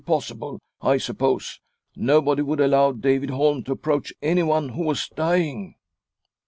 possible, 0.03 0.59
I 0.81 0.97
suppose; 0.97 1.59
nobody 1.95 2.41
would 2.41 2.59
allow 2.59 2.91
David 2.91 3.29
Holm 3.29 3.63
to 3.65 3.73
approach 3.73 4.11
anyone 4.19 4.69
who 4.69 4.81
was 4.81 5.07
dying." 5.09 5.75